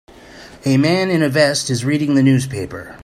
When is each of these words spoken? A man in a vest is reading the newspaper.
A 0.65 0.77
man 0.77 1.11
in 1.11 1.21
a 1.21 1.29
vest 1.29 1.69
is 1.69 1.85
reading 1.85 2.15
the 2.15 2.23
newspaper. 2.23 2.97